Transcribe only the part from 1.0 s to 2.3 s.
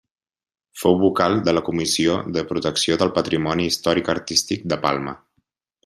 vocal de la Comissió